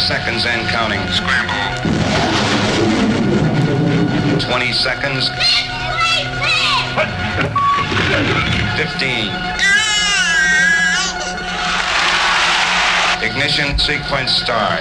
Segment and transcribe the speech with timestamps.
[0.00, 1.00] seconds and counting.
[1.12, 1.54] Scramble.
[4.40, 5.28] 20 seconds.
[8.76, 9.30] 15.
[13.22, 14.80] Ignition sequence start.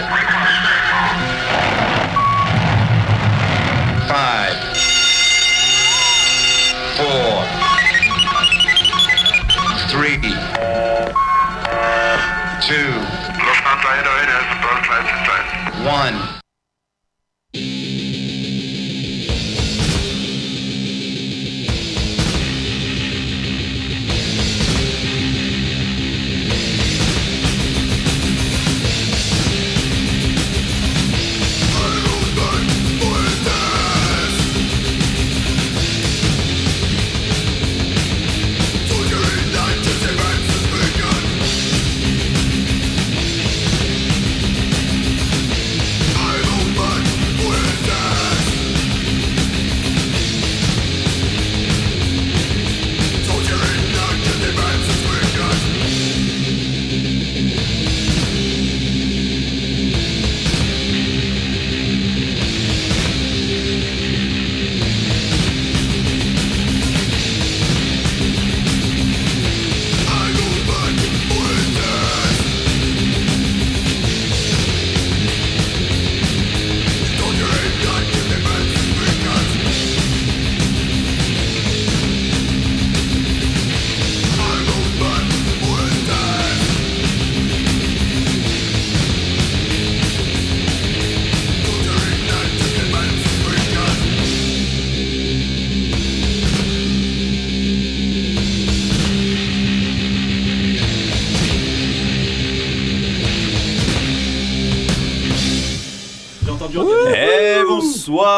[4.07, 4.55] Five.
[6.95, 7.45] Four.
[9.89, 10.17] Three.
[12.61, 13.18] Two.
[15.85, 16.38] One.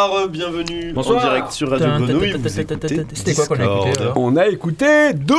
[0.07, 1.17] Bonsoir, bienvenue Bonsoir.
[1.17, 2.35] en direct sur Radio Grenouille.
[3.13, 5.37] C'était quoi qu'on a écouté On a écouté Doom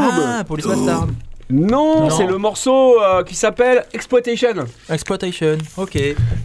[0.00, 1.06] Ah, Police Bastard.
[1.50, 2.10] Non, Non.
[2.10, 4.54] c'est le morceau euh, qui s'appelle Exploitation.
[4.90, 5.98] Exploitation, ok.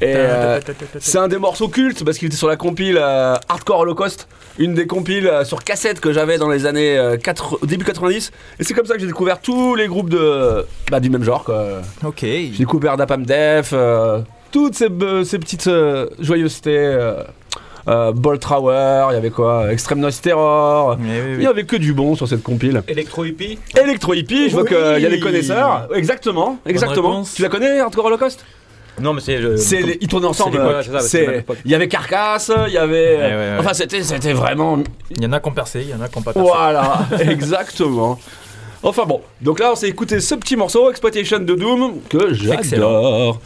[0.03, 0.59] Euh,
[0.99, 4.27] c'est un des morceaux cultes parce qu'il était sur la compile euh, Hardcore Holocaust,
[4.57, 8.31] une des compiles euh, sur cassette que j'avais dans les années euh, 4 début 90.
[8.59, 11.45] Et c'est comme ça que j'ai découvert tous les groupes de bah, du même genre.
[11.45, 11.65] Quoi.
[12.05, 12.19] Ok.
[12.21, 14.19] J'ai découvert Dapam Def, euh,
[14.51, 16.75] toutes ces, petites euh, joyeusetés.
[16.77, 17.23] Euh,
[17.87, 20.97] euh, Bolt Tower, il y avait quoi Extreme Noise Terror.
[20.99, 21.43] Oui, oui, Il oui.
[21.43, 22.83] y avait que du bon sur cette compile.
[22.87, 24.69] Electro hippie Electro Hippie, je vois Oui.
[24.69, 25.87] qu'il y a des connaisseurs.
[25.95, 27.23] Exactement, exactement.
[27.23, 28.45] Tu la connais, Hardcore Holocaust?
[29.01, 29.39] Non, mais c'est.
[29.39, 30.59] les- Ils tournaient ensemble.
[30.99, 31.41] c'est euh.
[31.65, 33.15] Il y avait Carcasse, il y avait.
[33.15, 33.55] Ouais, ouais, ouais.
[33.59, 34.77] Enfin, c'était, c'était vraiment.
[35.09, 36.47] Il y en a qui ont percé, il y en a qui ont pas percé.
[36.47, 38.19] Voilà, exactement.
[38.83, 43.39] Enfin bon, donc là on s'est écouté ce petit morceau, Exploitation de Doom, que j'adore.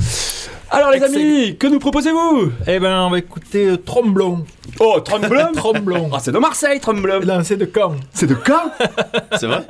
[0.75, 1.19] Alors les Excellent.
[1.22, 2.51] amis, que nous proposez-vous?
[2.66, 4.44] Eh ben, on va écouter euh, Tromblon.
[4.79, 6.09] Oh, Tremblon Tromblon.
[6.11, 7.94] Ah, c'est de Marseille, Tremblon Lancé de Caen.
[8.11, 8.72] C'est de Caen?
[9.39, 9.67] C'est vrai?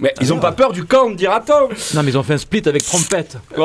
[0.00, 1.68] Mais ils ont pas peur du camp, dira-t-on?
[1.94, 3.36] Non, mais ils ont fait un split avec trompette.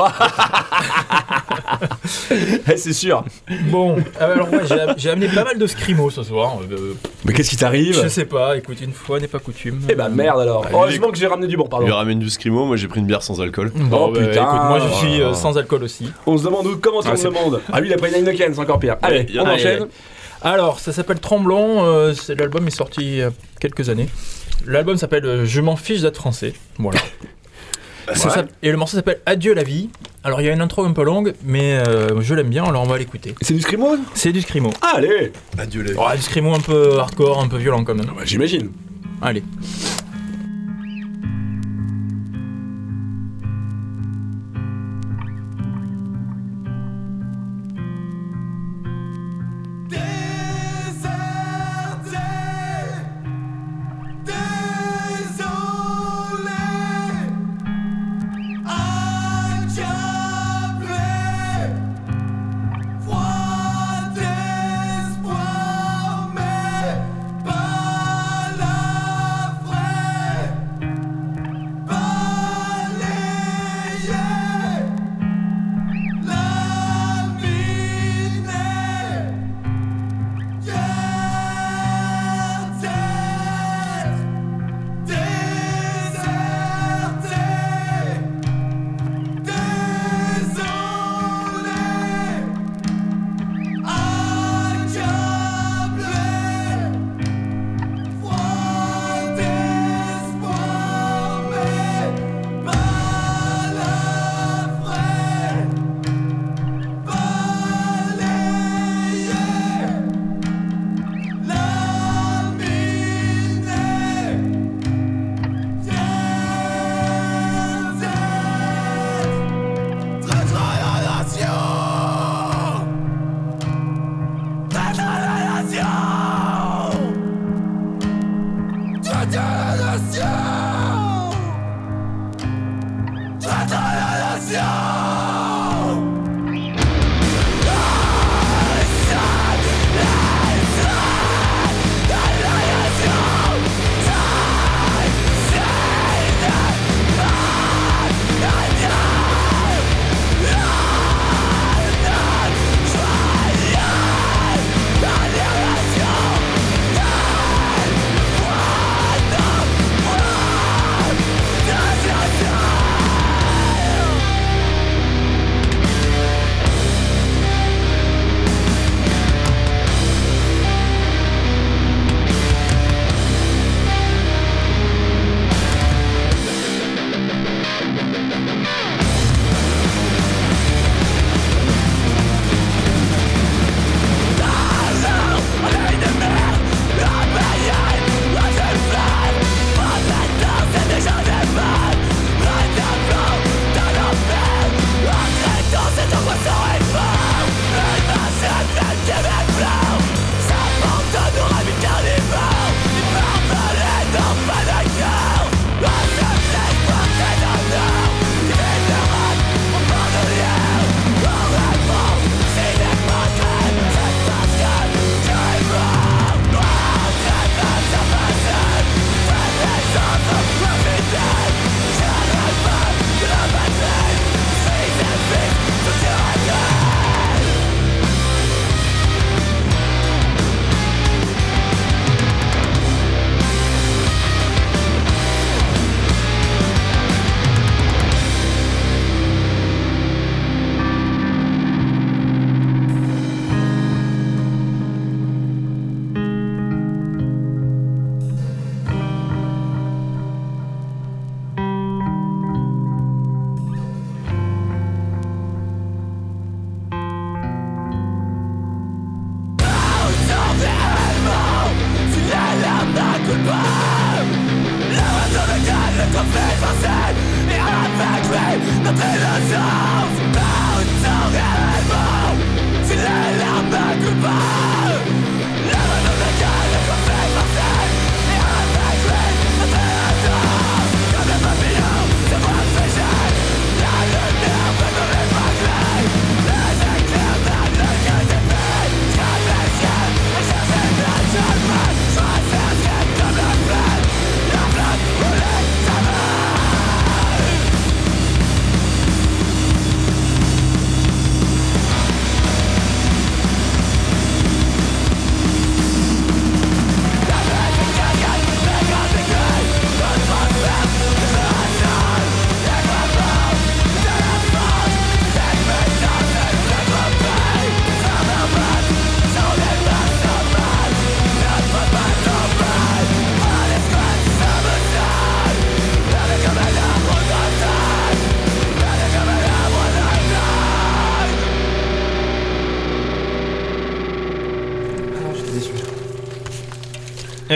[2.32, 3.24] Eh, C'est sûr.
[3.70, 4.62] Bon, euh, alors ouais,
[4.98, 6.58] j'ai amené pas mal de scrimo ce soir.
[6.72, 6.94] euh,
[7.26, 9.80] Mais qu'est-ce qui t'arrive je sais pas, écoute, une fois n'est pas coutume.
[9.90, 10.66] Eh bah merde alors.
[10.68, 11.86] Ah, Heureusement que j'ai ramené du bon, Il pardon.
[11.86, 13.72] lui ramène du scrimo, moi j'ai pris une bière sans alcool.
[13.76, 14.44] Bon, Oh, bah, putain.
[14.44, 15.34] écoute, moi je suis euh, Oh.
[15.34, 16.12] sans alcool aussi.
[16.26, 17.62] On se demande où commence Ah, on se demande.
[17.72, 18.98] Ah lui il a pris une Heineken, c'est encore pire.
[19.02, 19.88] Allez, on en a- enchaîne.
[20.42, 23.30] Alors, ça s'appelle Tremblon, euh, c'est- l'album est sorti il y a
[23.62, 24.10] quelques années.
[24.68, 26.54] L'album s'appelle euh, Je m'en fiche d'être français.
[26.80, 27.00] Voilà.
[28.08, 29.90] Ça s'appelle- Et le morceau s'appelle Adieu la vie.
[30.24, 32.84] Alors, il y a une intro un peu longue, mais euh, je l'aime bien, alors
[32.84, 33.36] on va l'écouter.
[33.42, 34.72] C'est du scrimo C'est du scrimo.
[34.82, 38.06] Allez Adieu les Ouais, du scrimo un peu hardcore, un peu violent quand même.
[38.08, 38.70] bah, J'imagine.
[39.22, 39.44] Allez.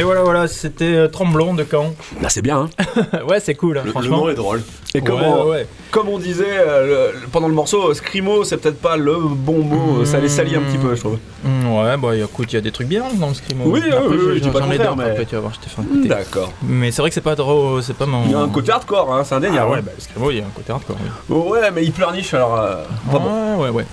[0.08, 1.94] Voilà, voilà, c'était euh, Tremblon de Caen.
[2.22, 3.04] Bah, c'est bien, hein.
[3.28, 4.18] ouais, c'est cool, hein, Le, le franchement.
[4.18, 4.64] nom est drôle.
[4.96, 5.68] Et comme, Ouais, on, ouais, ouais.
[5.92, 10.06] comme on disait euh, le- pendant le morceau, Scrimo, c'est peut-être pas le bon mot.
[10.06, 11.18] Ça les salit un petit peu, je trouve.
[11.44, 13.66] Mm, ouais, bah écoute, il y a des trucs bien dans le Scrimo.
[13.68, 15.60] Oui, oui, Après, oui, j'ai- oui, pas ai d'autres, mais- après, tu vas voir, je
[15.60, 16.08] t'ai fait un côté.
[16.08, 16.54] D'accord.
[16.64, 18.24] Mais c'est vrai que c'est pas drôle, c'est pas mon.
[18.26, 19.72] Il y a un côté hardcore, hein, c'est Ah indéniable.
[19.72, 20.96] ouais, bah le Scrimo, il y a un côté hardcore.
[21.30, 21.38] Oui.
[21.52, 22.56] Ouais, mais il pleurniche alors.
[22.60, 23.86] euh, enfin bon, Ouais, ouais, ouais.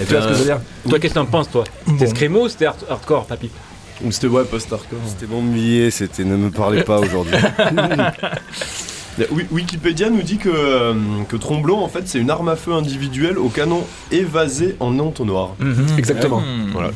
[0.00, 0.60] Eh tu vois ce que je veux dire?
[0.88, 1.64] Toi, qu'est-ce que t'en penses, toi?
[1.86, 3.50] C'était Screamo ou c'était hard- hardcore, papy?
[4.04, 4.98] Ou c'était ouais, post-hardcore.
[5.06, 7.34] C'était m'ennuyer, c'était ne me parlez pas aujourd'hui.
[9.50, 10.94] Wikipédia nous dit que, euh,
[11.28, 15.50] que Tromblon, en fait, c'est une arme à feu individuelle au canon évasé en entonnoir.
[15.98, 16.40] Exactement.
[16.40, 16.70] Mm.
[16.72, 16.90] Voilà.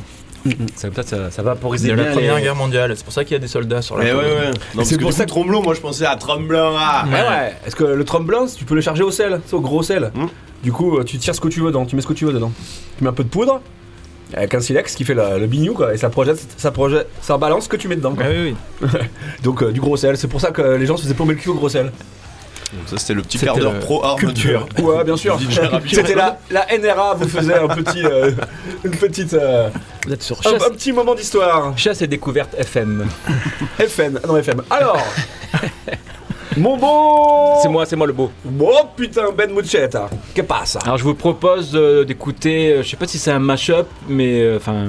[0.76, 3.36] Ça, peut-être ça, ça de la première les- guerre mondiale, c'est pour ça qu'il y
[3.36, 4.50] a des soldats sur la Mais ouais, ouais.
[4.76, 6.74] Non, c'est que pour ça coup, Tromblon, moi je pensais à Tremblon.
[6.78, 7.04] Ah.
[7.06, 7.54] Ouais, ouais.
[7.66, 10.12] Est-ce que le tremblin, tu peux le charger au sel, c'est au gros sel.
[10.14, 10.26] Mm.
[10.62, 12.24] Du coup, euh, tu tires ce que tu veux dedans, tu mets ce que tu
[12.24, 12.52] veux dedans.
[12.96, 13.60] Tu mets un peu de poudre,
[14.36, 17.36] avec un silex qui fait le, le bignou, quoi, et ça projette, ça projette, ça
[17.38, 18.14] balance ce que tu mets dedans.
[18.14, 18.24] quoi.
[18.26, 18.88] Ah oui, oui.
[19.42, 21.40] Donc euh, du gros sel, c'est pour ça que les gens se faisaient plomber le
[21.40, 21.86] cul au gros sel.
[22.72, 24.66] Donc ça, c'était le petit quart d'heure pro arme culture.
[24.76, 25.38] de- Ouais, bien sûr.
[25.90, 28.32] C'était la, la NRA vous faisait un petit, euh,
[28.84, 29.68] une petite, euh,
[30.04, 30.66] Vous êtes sur un, chasse.
[30.66, 31.72] un petit moment d'histoire.
[31.78, 33.06] Chasse et découverte FM.
[33.78, 34.62] FN, ah non FM.
[34.68, 34.98] Alors,
[36.56, 37.60] mon bon.
[37.62, 38.30] C'est moi, c'est moi le beau.
[38.60, 40.08] Oh putain, Ben Muchetta.
[40.34, 43.38] Que passe Alors je vous propose euh, d'écouter, euh, je sais pas si c'est un
[43.38, 44.86] mashup, mais euh, enfin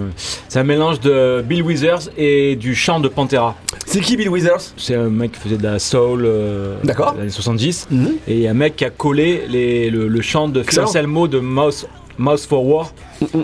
[0.48, 3.56] c'est un mélange de Bill Withers et du chant de Pantera.
[3.86, 4.74] C'est qui Bill Withers?
[4.78, 7.14] C'est un mec qui faisait de la soul euh, D'accord.
[7.14, 7.88] des années 70
[8.28, 10.68] et il y a un mec qui a collé les- le, le chant de Phil
[10.70, 10.88] Excellent.
[10.88, 12.92] Anselmo de Mouse, Mouse for War.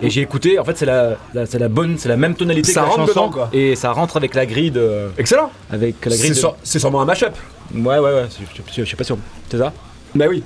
[0.01, 2.71] Et j'ai écouté, en fait c'est la, la- c'est la bonne, c'est la même tonalité
[2.71, 3.49] Ça que la chanson dedans, quoi.
[3.53, 5.51] et ça rentre avec la grille de, Excellent.
[5.71, 6.19] avec la grille.
[6.19, 7.33] C'est de- sur- c'est sûrement un mashup.
[7.73, 9.73] Ouais ouais ouais, je, je- je sais pas si on- c'est ça?
[10.13, 10.43] Bah oui.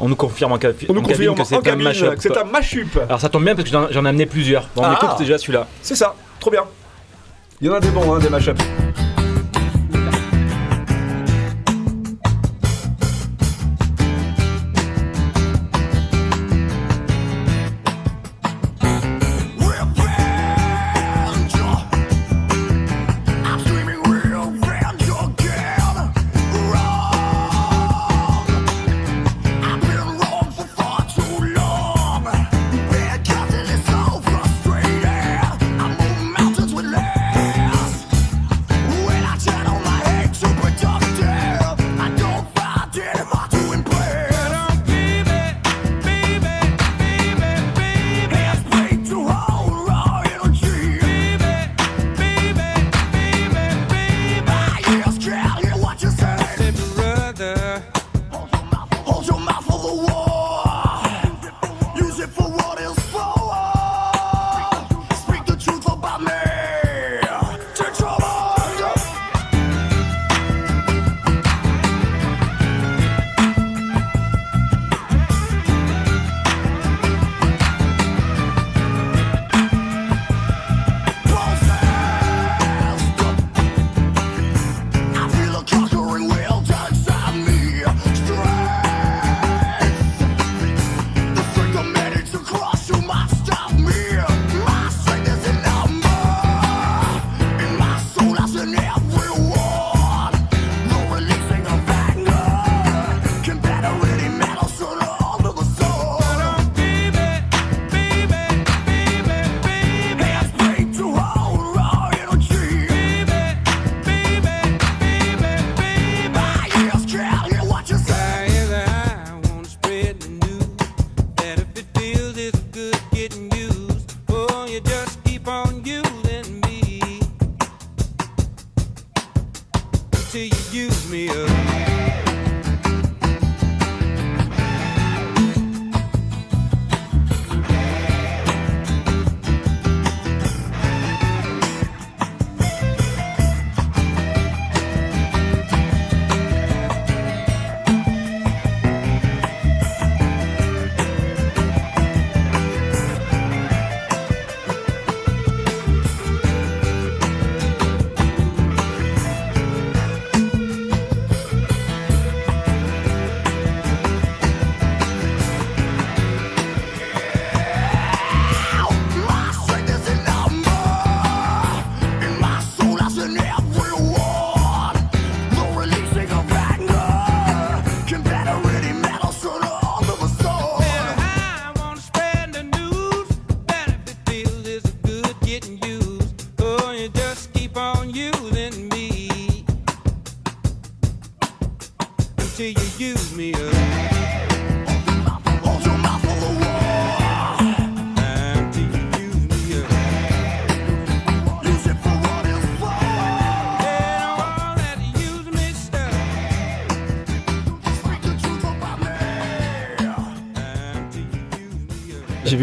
[0.00, 2.14] On nous confirme en, ca- On nous en cabine confirme que c'est en un mashup.
[2.18, 2.98] c'est un mashup.
[3.08, 4.68] Alors ça tombe bien parce que j'en ai amené plusieurs.
[4.76, 4.98] On Ah.
[5.00, 5.66] écoute déjà celui-là.
[5.80, 6.14] C'est ça.
[6.40, 6.64] Trop bien.
[7.60, 8.60] Il y en a des bons, hein, des mashups.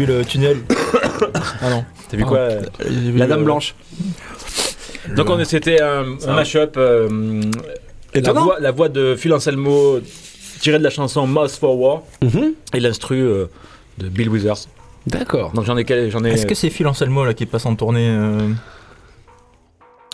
[0.00, 0.56] Vu le tunnel.
[1.62, 1.84] ah non.
[2.08, 2.28] T'as vu Ah.
[2.28, 3.74] quoi euh, vu La le- Dame Blanche.
[5.16, 6.76] Donc on c'était un, un mashup.
[6.76, 7.40] euh,
[8.14, 10.00] la, voix, la voix de Phil Anselmo
[10.60, 12.52] tirée de la chanson Mouse for War Mhm.
[12.74, 13.46] et l'instru euh,
[13.98, 14.68] de Bill Withers.
[15.06, 15.52] D'accord.
[15.52, 16.30] Donc j'en ai quel- j'en ai.
[16.32, 18.48] Est-ce que c'est Phil Anselmo là qui passe en tournée euh,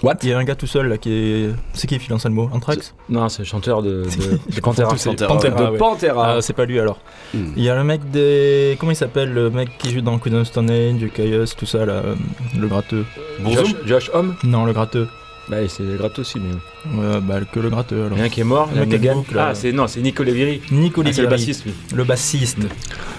[0.07, 0.17] What?
[0.23, 1.51] Il y a un gars tout seul là qui est.
[1.75, 2.49] C'est qui Phil Anselmo?
[2.53, 2.95] Anthrax?
[3.09, 4.95] Non, c'est le chanteur de, de, de Pantera.
[4.95, 5.27] Pantera.
[5.29, 5.79] Pantera, De ouais.
[5.79, 6.35] Pantera.
[6.37, 6.99] Ah, c'est pas lui alors.
[7.35, 7.53] Hmm.
[7.57, 8.77] Il y a le mec des.
[8.79, 11.85] Comment il s'appelle Le mec qui joue dans Queen of Stone Age, Caius, tout ça
[11.85, 11.95] là.
[11.95, 12.15] euh,
[12.59, 13.05] Le gratteux.
[13.45, 14.37] Josh, Josh Homme?
[14.45, 15.09] Non, le gratteux.
[15.49, 16.55] Bah c'est gratte aussi, mais
[16.99, 18.13] Ouais, bah, que le gratteux alors.
[18.13, 19.25] il y en a un qui est mort, il y a Le Negan.
[19.33, 19.39] le.
[19.39, 20.61] Ah c'est non, c'est Nico Leviri.
[20.73, 21.73] Nico Ah, c'est le bassiste lui.
[21.95, 22.59] Le bassiste.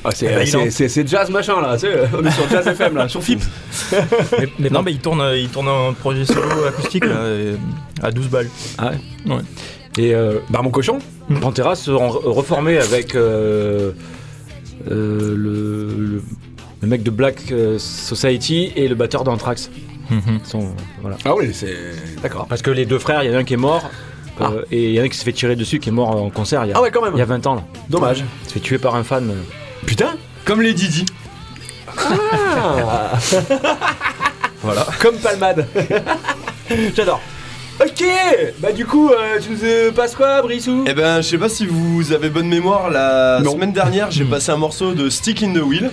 [0.04, 2.96] Ah, c'est, Eh ben, c'est, jazz machin là, tu sais, on est sur Jazz FM
[2.98, 3.40] là, sur FIP.
[4.40, 7.56] mais, mais non, mais il tourne, il tourne un projet solo acoustique là, et-
[8.06, 8.50] à 12 balles.
[8.78, 8.92] Ah
[9.26, 9.34] ouais.
[9.36, 9.42] Ouais.
[9.98, 11.00] Et euh, Bah mon cochon
[11.42, 13.92] Pantera se seront reformés avec euh,
[14.92, 16.22] euh, le, le,
[16.82, 19.70] le mec de Black euh, Society et le batteur d'Anthrax.
[20.10, 20.40] Mhm.
[20.44, 21.18] Ils sont- voilà.
[21.26, 21.76] Ah oui, c'est.
[22.22, 22.46] D'accord.
[22.48, 23.84] Parce que les deux frères, il y en a un qui est mort.
[24.40, 24.52] euh, Ah.
[24.72, 26.30] et il y en a un qui s'est fait tirer dessus, qui est mort en
[26.30, 27.14] concert il y a, Ah ouais, quand même.
[27.16, 27.56] il y a 20 ans.
[27.56, 27.64] Là.
[27.90, 28.20] Dommage.
[28.44, 29.30] Il s'est fait tuer par un fan.
[29.30, 29.34] euh.
[29.86, 30.12] Putain
[30.46, 31.06] Comme les Didi.
[31.98, 33.12] Ah
[34.64, 34.86] Voilà.
[35.00, 35.68] Comme Palmade.
[36.96, 37.22] J'adore.
[37.80, 38.04] Ok
[38.60, 41.48] Bah du coup, euh, tu nous euh, passes quoi, Brissou Eh ben, je sais pas
[41.50, 43.52] si vous avez bonne mémoire, la Non.
[43.54, 45.92] semaine dernière, j'ai passé un morceau de Stick in the Wheel,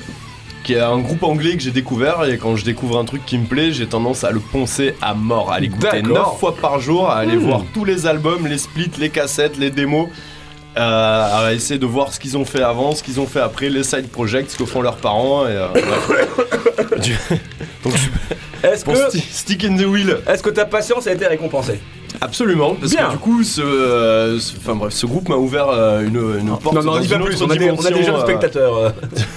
[0.65, 3.39] qui est un groupe anglais que j'ai découvert, et quand je découvre un truc qui
[3.39, 6.31] me plaît, j'ai tendance à le poncer à mort, à l'écouter D'accord.
[6.33, 7.47] 9 fois par jour, à aller Hmm.
[7.47, 10.09] voir tous les albums, les splits, les cassettes, les démos,
[10.77, 13.69] euh, à essayer de voir ce qu'ils ont fait avant, ce qu'ils ont fait après,
[13.69, 15.69] les side projects, ce que font leurs parents, et euh,
[17.85, 21.27] Donc, je- Est-ce que, Sti- Stick in the Wheel, est-ce que ta patience a été
[21.27, 21.79] récompensée?
[22.21, 23.07] Absolument, parce Bien.
[23.09, 26.49] que du coup, ce, euh, ce- enfin bref, ce groupe m'a ouvert euh, une, une
[26.59, 28.15] porte Non, non, dans on une plus, autre on a, des, on a des jeunes
[28.15, 28.23] euh.
[28.23, 28.77] spectateurs.
[28.77, 28.91] euh.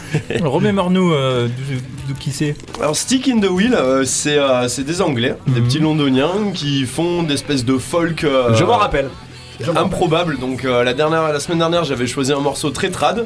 [0.43, 1.75] Remémore-nous euh, d'où
[2.09, 2.55] d'où qui c'est.
[2.79, 5.67] Alors, Stick in the Wheel, euh, c'est euh, c'est des Anglais, des Mhm.
[5.67, 9.09] petits Londoniens qui font des espèces de folk euh, Je m'en rappelle.
[9.75, 10.37] improbable.
[10.39, 13.25] Donc euh, la dernière, la semaine dernière, j'avais choisi un morceau très trad.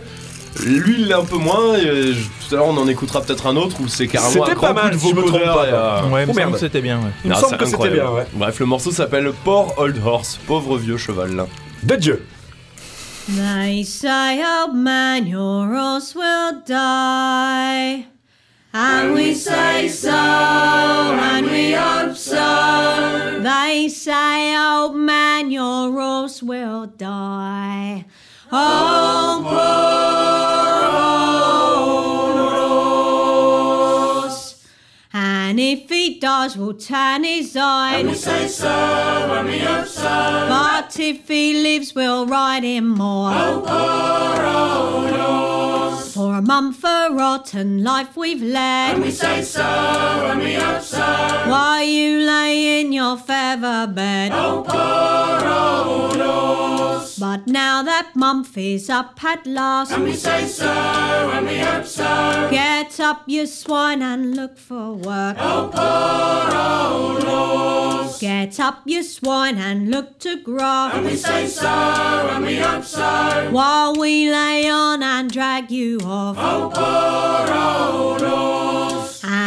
[0.65, 1.75] Lui, il l'est un peu moins.
[1.77, 4.31] Et, euh, je- tout à l'heure, on en écoutera peut-être un autre où c'est carrément
[4.31, 6.23] C'était un grand pas mal, coup de si je me trompe pas, et, euh, ouais,
[6.23, 6.53] il me oh, semble merde.
[6.53, 6.97] que c'était bien.
[6.99, 7.11] Ouais.
[7.23, 8.01] Il me non, semble c'est que c'était incroyable.
[8.01, 8.27] bien, ouais.
[8.33, 11.45] Bref, le morceau s'appelle Poor Old Horse, pauvre vieux cheval.
[11.83, 12.25] De Dieu.
[13.27, 18.05] They say, old man, your horse will die.
[18.73, 23.41] And we say so, and we hope so.
[23.41, 28.05] They say, old man, your horse will die.
[28.53, 29.61] Oh, poor
[31.87, 32.37] old
[34.23, 34.67] horse.
[35.13, 37.99] And if he dies, we'll tan his eyes.
[38.01, 40.03] And we say so, and we hope so.
[40.03, 43.31] But if he lives, we'll ride him more.
[43.33, 46.13] Oh, poor old horse.
[46.13, 48.95] For a month a rotten life we've led.
[48.95, 50.99] And we say so, and we hope so.
[51.47, 54.33] While you lay in your feather bed.
[54.33, 57.10] Oh, poor old horse.
[57.21, 58.13] But now that
[58.57, 59.91] is up at last.
[59.91, 62.47] And we say so, and we hope so.
[62.49, 65.37] Get up, you swine, and look for work.
[65.39, 68.19] Oh, poor old horse.
[68.19, 70.95] Get up, you swine, and look to grass.
[70.95, 73.49] And we say so, and we hope so.
[73.51, 76.37] While we lay on and drag you off.
[76.39, 78.21] Oh, poor old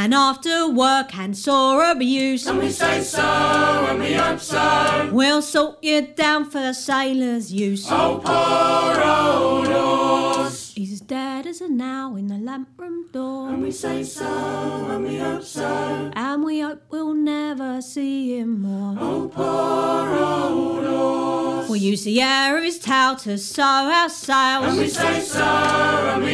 [0.05, 2.47] And after work and sore abuse.
[2.47, 5.09] And we say so, and we hope so.
[5.11, 7.87] We'll salt you down for sailors' use.
[7.91, 10.75] Oh, poor old horse.
[10.75, 13.49] He's as dead as a now in the lamp room door.
[13.49, 16.11] And we say so, and we hope so.
[16.15, 18.99] And we hope we'll never see him more.
[19.01, 21.69] Oh, poor old horse.
[21.71, 24.67] We'll use the air of his tail to sew our sails.
[24.67, 26.34] And we say so, and we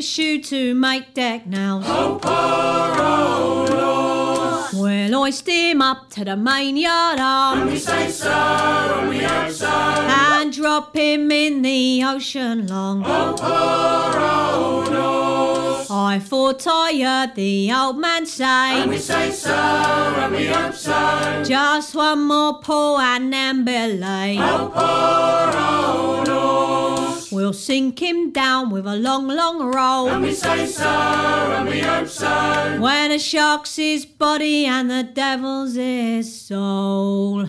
[0.00, 1.84] of shoe to make deck nails.
[1.86, 4.72] Oh, poor old horse.
[4.72, 7.60] We'll hoist him up to the main yard arm.
[7.60, 9.68] And we say so, and we hope so.
[9.68, 13.02] And drop him in the ocean long.
[13.04, 15.90] Oh, poor old horse.
[15.90, 18.80] I I the old man say.
[18.80, 21.42] And we say so, and we hope so.
[21.44, 24.38] Just one more pull and then belay.
[24.40, 26.99] Oh, poor old horse.
[27.32, 30.08] We'll sink him down with a long, long roll.
[30.08, 32.78] And we say so, and we hope so.
[32.80, 37.48] When a shark's his body and the devil's his soul.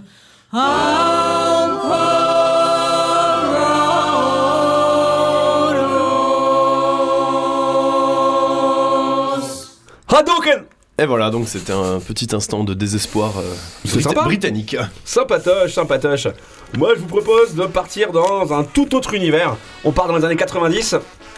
[0.53, 1.79] Oh,
[9.31, 9.79] horse.
[10.07, 10.67] Hadouken
[11.01, 13.41] Et voilà, donc c'était un petit instant de désespoir euh,
[13.85, 14.21] C'est brit- sympa.
[14.23, 14.75] britannique.
[15.03, 16.27] Sympatoche, sympatoche.
[16.77, 19.55] Moi, je vous propose de partir dans un tout autre univers.
[19.83, 20.95] On part dans les années 90.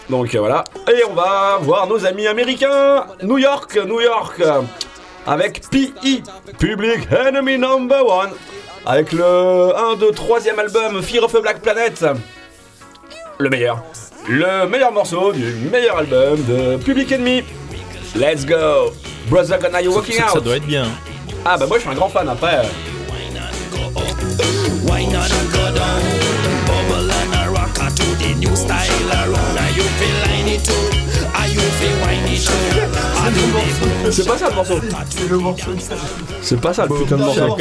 [0.09, 0.65] Donc euh, voilà.
[0.89, 3.05] Et on va voir nos amis américains.
[3.21, 4.41] New York, New York.
[4.41, 4.61] euh,
[5.25, 6.23] Avec P.I.
[6.59, 8.31] Public Enemy Number One.
[8.85, 12.03] Avec le 1, 2, 3ème album Fear of a Black Planet.
[13.37, 13.81] Le meilleur.
[14.27, 17.43] Le meilleur morceau du meilleur album de Public Enemy.
[18.15, 18.93] Let's go.
[19.29, 20.43] Brother Gonna You Walking Ça, ça Out.
[20.43, 20.85] doit être bien.
[21.45, 22.57] Ah bah moi je suis un grand fan après.
[22.59, 22.63] euh,
[24.85, 26.01] Why not go down?
[26.67, 29.57] Bubble and a rocker to the new style around.
[29.57, 30.73] Are you feel line it too?
[31.35, 32.53] Are you feel whiny too?
[33.19, 34.79] Are you C'est pas ça le morceau.
[35.09, 35.71] C'est le morceau
[36.41, 37.57] C'est pas ça le putain de morceau.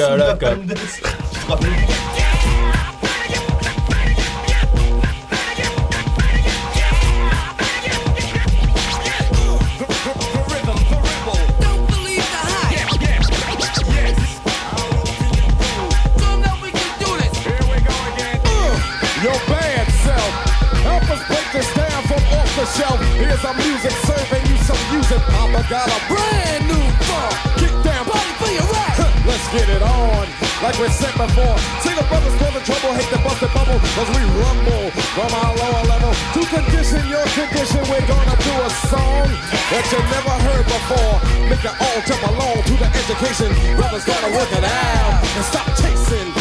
[35.15, 36.13] From our lower level.
[36.35, 39.29] To condition your condition, we're gonna do a song
[39.69, 41.15] that you never heard before.
[41.53, 43.51] Make it all jump along to the education.
[43.77, 46.33] Brothers gonna work it out and stop chasing.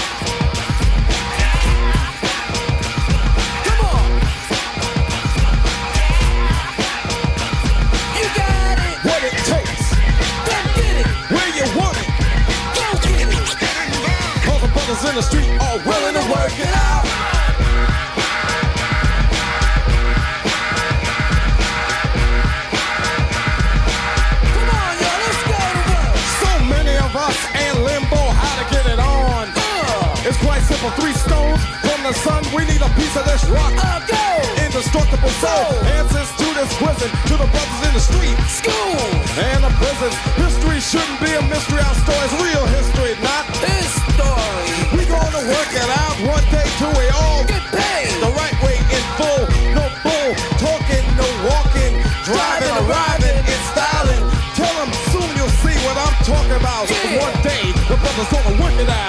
[3.67, 4.07] Come on.
[8.15, 8.97] You got it.
[9.03, 9.85] What it takes,
[10.47, 11.07] Come get it.
[11.27, 12.09] where you want it.
[12.77, 13.47] Go get it.
[14.47, 17.00] Cause the brothers in the street are willing to work it out.
[30.81, 32.41] Simple, three stones from the sun.
[32.57, 33.69] We need a piece of this rock.
[34.09, 34.25] go.
[34.65, 35.77] Indestructible soul.
[35.93, 38.33] Answers to this prison, to the brothers in the street.
[38.49, 38.97] School.
[39.45, 40.17] And the prisons.
[40.41, 41.85] History shouldn't be a mystery.
[41.85, 43.45] Our story's real history, not.
[43.61, 44.65] This story.
[44.97, 48.17] We gonna work it out one day till we all Get paid.
[48.17, 49.43] the right way in full.
[49.77, 51.93] No bull, talking, no walking,
[52.25, 54.23] driving, arriving, and styling.
[54.57, 56.89] Tell them soon you'll see what I'm talking about.
[56.89, 57.21] Yeah.
[57.21, 59.00] One day the brothers gonna work it out.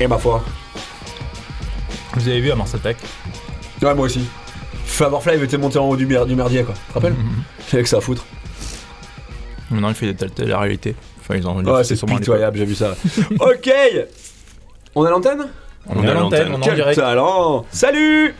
[0.00, 0.42] Et ma foi.
[2.14, 2.96] Vous avez vu à Mars Attack
[3.82, 4.24] Ouais, moi aussi.
[4.84, 6.74] Favorfly été monté en haut du, mer- du merdier, quoi.
[6.74, 7.14] Tu te rappelles
[7.70, 8.24] J'avais que ça à foutre.
[9.70, 10.94] Maintenant, il fait des telles la réalité.
[11.20, 12.94] Enfin, ils ont Ouais, c'est pitoyable, j'ai vu ça.
[13.40, 13.70] ok
[14.94, 15.46] On à l'antenne
[15.86, 16.98] On à l'antenne, on est en Quel direct.
[16.98, 18.34] talent Salut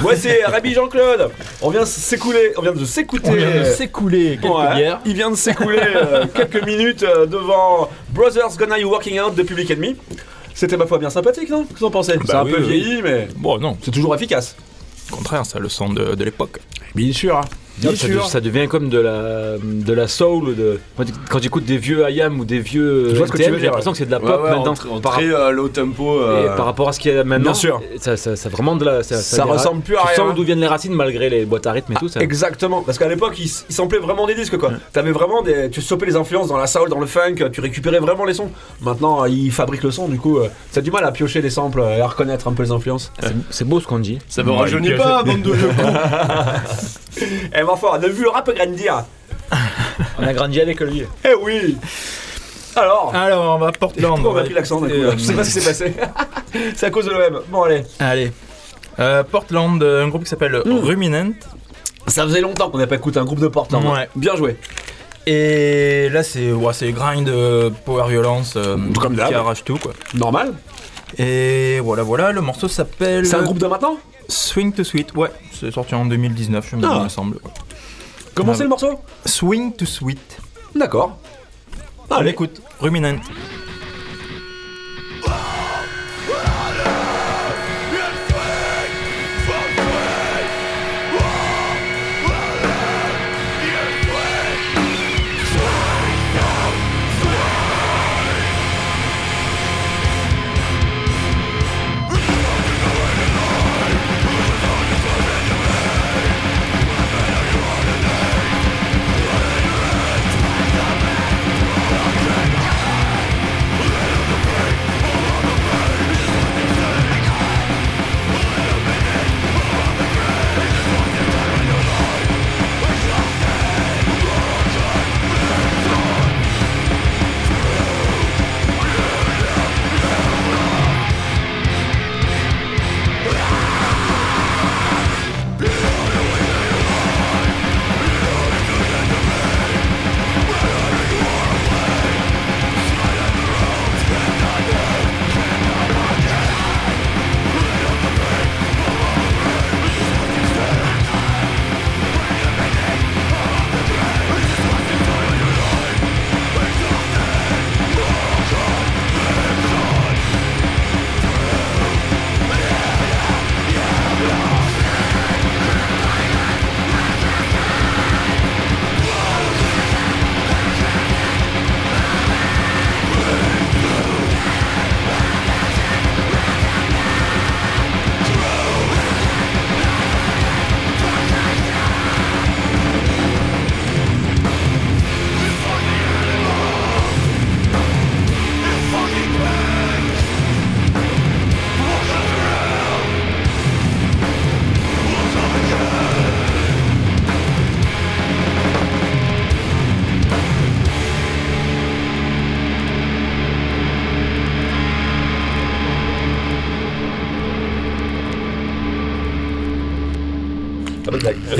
[0.00, 1.30] Moi c'est Rabbi Jean-Claude.
[1.60, 3.30] On vient s'écouler, on vient de s'écouter.
[3.30, 5.00] On vient de s'écouler quelques Ouais, bières.
[5.04, 9.42] Il vient de s'écouler euh, quelques minutes euh, devant Brothers Gonna You Working Out de
[9.42, 9.96] Public Enemy.
[10.54, 11.62] C'était ma foi bien sympathique, non?
[11.62, 12.68] Qu'est-ce que vous en pensez C'est un oui, peu oui.
[12.80, 14.54] vieilli, mais Bon, non, c'est toujours efficace.
[15.12, 16.58] au contraire, c'est le son de, de l'époque.
[16.94, 17.40] Bien sûr.
[17.78, 18.24] Bien ça, sûr.
[18.24, 20.48] de- ça devient comme de la, de la soul.
[20.48, 20.78] ou De...
[21.30, 23.60] Quand j'écoute des vieux IAM ou des vieux Je vois ce que tu NTM, veux
[23.60, 24.72] j'ai l'impression que c'est de la Ouais, pop ouais, maintenant.
[24.72, 26.20] en tr- en par, très euh, low tempo.
[26.20, 27.80] et euh, par rapport à ce qu'il y a maintenant, Bien sûr.
[27.98, 29.02] Ça, ça, ça vraiment de la.
[29.02, 30.16] Ça, Ça ressemble plus à tu rien.
[30.16, 32.08] sens d'où viennent les racines malgré les boîtes à rythme et tout.
[32.08, 32.20] Ça.
[32.20, 34.72] Exactement, parce qu'à l'époque, ils il samplaient vraiment des disques quoi.
[34.92, 35.70] T'avais vraiment des.
[35.70, 38.50] Tu chopais les influences dans la soul, dans le funk, tu récupérais vraiment les sons.
[38.82, 41.80] Maintenant, ils fabriquent le son, du coup, euh, t'as du mal à piocher les samples
[41.80, 43.12] euh, et à reconnaître un peu les influences.
[43.50, 44.18] C'est- beau ce qu'on dit.
[44.28, 45.52] Ça me Ouais, rajeunit pas, bande de.
[47.54, 49.04] Eh, ma foi, on a vu le rap grandir.
[50.18, 51.04] On a grandi avec lui.
[51.24, 51.76] Eh oui
[52.76, 54.14] Alors, Alors, on va à Portland.
[54.22, 55.68] pourquoi on a pris l'accent d'un coup là Euh, Je sais pas ce qui s'est
[55.68, 55.94] passé.
[56.76, 57.42] C'est à cause de l'OM.
[57.48, 57.82] Bon, allez.
[57.98, 58.32] Allez.
[58.98, 61.32] Euh, Portland, euh, un groupe qui s'appelle Ruminant.
[62.06, 63.84] Ça faisait longtemps qu'on n'a pas écouté un groupe de Portland.
[63.84, 64.08] Ouais.
[64.16, 64.56] Bien joué.
[65.26, 69.28] Et là, c'est ouais, c'est grind, euh, power violence, euh, Comme d'hab.
[69.28, 69.92] qui arrache tout quoi.
[70.14, 70.54] Normal.
[71.18, 73.96] Et voilà, voilà, le morceau s'appelle C'est un groupe de maintenant?
[74.28, 75.14] Swing to Sweet.
[75.14, 77.08] Ouais, c'est sorti en 2019, je me, Ah.
[77.08, 77.38] semble.
[78.34, 78.98] Comment c'est le morceau?
[79.26, 80.38] Swing to Sweet.
[80.74, 81.18] D'accord.
[82.10, 83.16] Allez, écoute, Ruminant.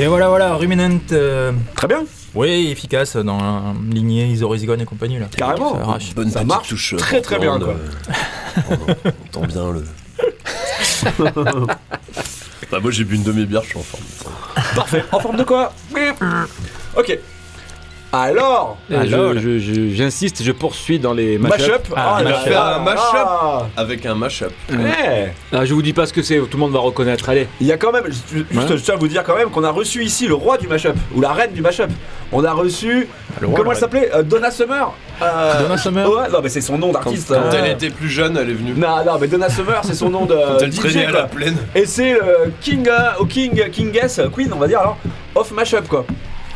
[0.03, 0.99] Et voilà, voilà, Ruminant.
[1.13, 2.03] euh, Très bien.
[2.35, 5.27] oui, efficace dans la lignée Isorizgon et compagnie là.
[5.33, 5.75] Carrément.
[5.75, 6.13] Ça arrache.
[6.13, 7.75] Bonne Ça marche touche, très, très bien, euh,
[8.69, 9.85] on entend bien le.
[12.69, 14.03] bah, moi j'ai bu une demi-bière, je suis en forme.
[14.75, 15.05] Parfait.
[15.13, 15.71] En forme de quoi?
[16.97, 17.17] Ok.
[18.15, 21.67] Alors Et Alors, je- je- je- J'insiste, je poursuis dans les mashups.
[21.67, 23.65] Mashup Ah, il il va va faire un mashup Ah.
[23.75, 24.51] avec un mashup.
[24.71, 25.33] Ouais.
[25.51, 27.27] Ah, je vous dis pas ce que c'est, tout le monde va reconnaître.
[27.29, 27.47] Allez.
[27.59, 28.63] Il y a quand même, juste, Ouais.
[28.69, 30.93] je tiens à vous dire quand même qu'on a reçu ici le roi du mashup,
[31.15, 31.89] ou la reine du mashup.
[32.31, 33.07] On a reçu,
[33.41, 36.61] Le roi, comment elle s'appelait Euh, Donna Summer Euh, Donna Summer Ouais, non mais c'est
[36.61, 37.29] son nom d'artiste.
[37.29, 37.51] quand euh.
[37.63, 38.73] elle était plus jeune, elle est venue.
[38.75, 41.23] Non, non, mais Donna Summer, c'est son nom de Quand elle DJ, traînait à la
[41.23, 41.57] plaine.
[41.73, 44.97] Et c'est le King, euh, au King, Kingess, Queen, on va dire alors,
[45.33, 46.05] of Mashup quoi.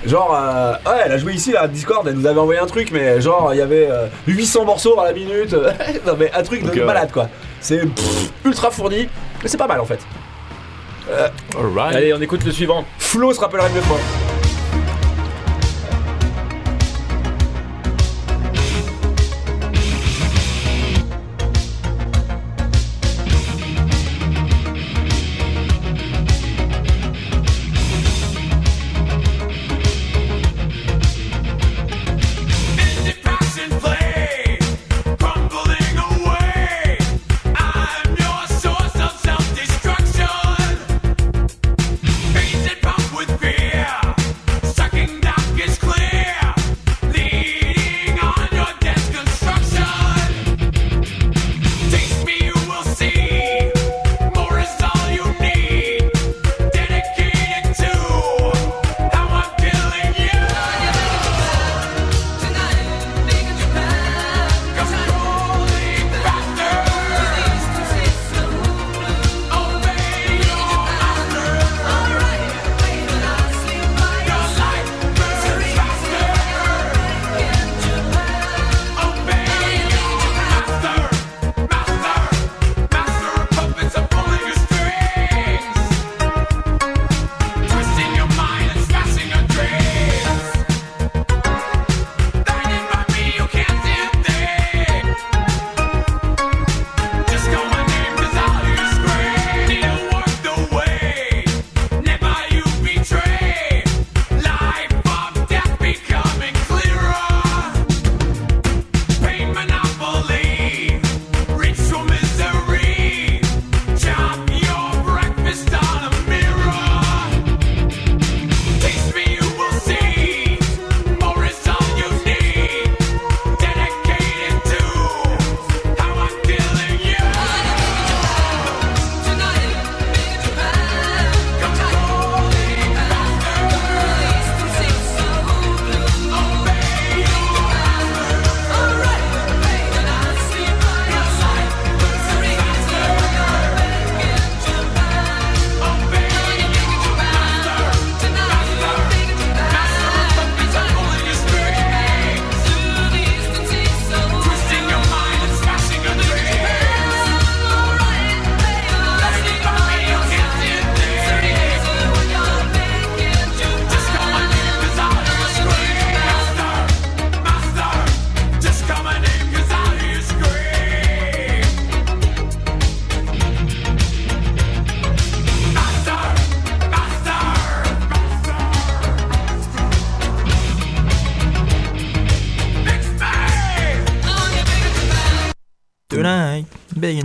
[0.05, 2.91] Genre, euh, ouais, elle a joué ici à Discord, elle nous avait envoyé un truc,
[2.91, 5.53] mais genre, il y avait euh, 800 morceaux à la minute.
[6.05, 6.85] non, mais un truc de ouais.
[6.85, 7.29] malade quoi.
[7.59, 7.81] C'est
[8.45, 9.09] ultra fourni,
[9.41, 9.99] mais c'est pas mal en fait.
[11.57, 11.95] Alright.
[11.95, 12.85] Allez, on écoute le suivant.
[12.99, 13.97] Flo se rappellera mieux que moi.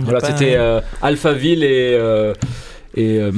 [0.03, 1.95] Voilà, c'était euh, Alphaville et.
[1.99, 2.33] euh,
[2.95, 3.31] et euh,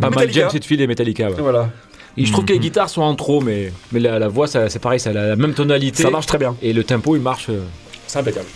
[0.00, 0.30] pas mal.
[0.32, 1.28] James Hetfield et Metallica.
[1.30, 1.36] ouais.
[1.38, 1.70] Voilà.
[2.16, 4.78] Et je trouve que les guitares sont en trop, mais, mais la, la voix, c'est
[4.80, 6.02] pareil, ça a la, la même tonalité.
[6.02, 6.56] Ça marche très bien.
[6.62, 7.46] Et le tempo, il marche.
[7.50, 7.60] euh,
[8.08, 8.46] C'est impeccable.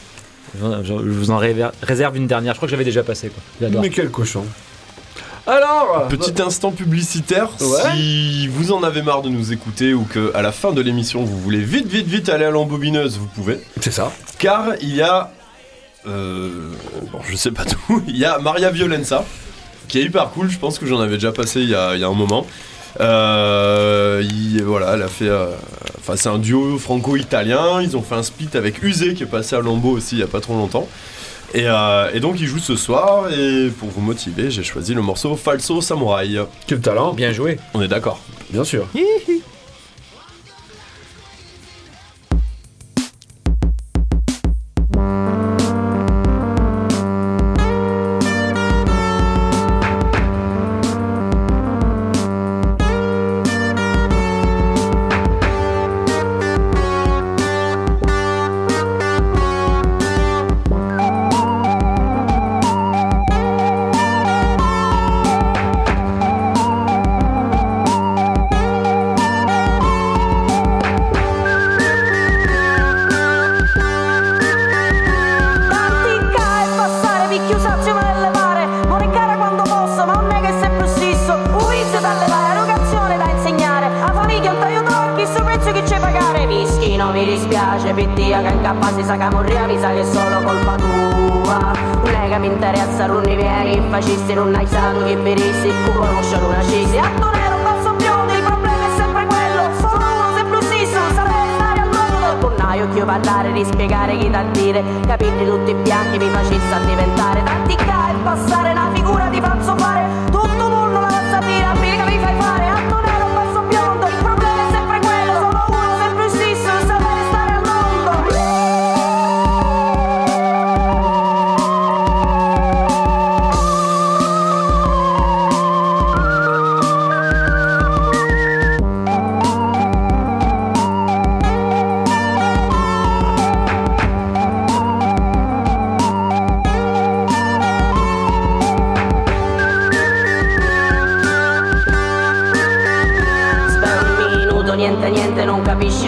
[0.61, 2.55] je, je- je vous en réserve une dernière.
[2.55, 3.31] Je crois que j'avais déjà passé.
[3.61, 3.68] Quoi.
[3.81, 4.44] Mais quel cochon.
[5.46, 7.90] Alors Petit instant publicitaire, Ouais.
[7.96, 11.25] si vous en avez marre de nous écouter ou que à la fin de l'émission
[11.25, 13.59] vous voulez vite vite vite aller à l'embobineuse, vous pouvez.
[13.81, 14.12] C'est ça.
[14.38, 15.33] Car il y a,
[16.09, 16.51] euh,
[17.12, 19.25] bon je sais pas tout, il y a Maria Violenza
[19.88, 20.51] qui est hyper cool.
[20.51, 22.47] Je pense que j'en avais déjà passé il y a, il y a un moment.
[23.01, 25.47] Euh, il- voilà, elle a fait, euh,
[25.99, 27.81] enfin c'est un duo franco-italien.
[27.83, 30.23] Ils ont fait un split avec Usé qui est passé à Lambeau aussi il y
[30.23, 30.88] a pas trop longtemps.
[31.55, 35.03] Et, euh, et donc ils jouent ce soir et pour vous motiver, j'ai choisi le
[35.03, 36.29] morceau Falso Samurai.
[36.67, 37.12] Quel talent.
[37.12, 37.59] Bien joué.
[37.75, 38.21] On est d'accord.
[38.51, 38.87] Bien sûr.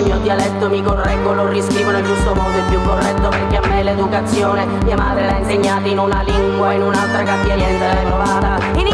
[0.04, 3.82] Mio dialetto, mi correggo, lo riscrivo nel giusto modo, il più corretto, perché a me
[3.82, 8.58] l'educazione, mia madre l'ha insegnata in una lingua, in un'altra cappia niente l'hai provata.
[8.76, 8.86] In